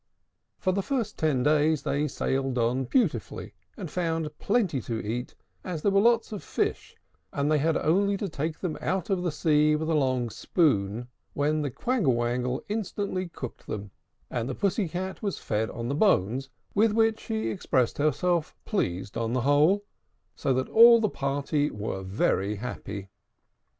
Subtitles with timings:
[0.57, 5.83] For the first ten days they sailed on beautifully, and found plenty to eat, as
[5.83, 6.95] there were lots of fish;
[7.31, 11.07] and they had only to take them out of the sea with a long spoon,
[11.35, 13.91] when the Quangle Wangle instantly cooked them;
[14.31, 19.15] and the Pussy Cat was fed with the bones, with which she expressed herself pleased,
[19.15, 19.85] on the whole:
[20.35, 23.11] so that all the party were very happy.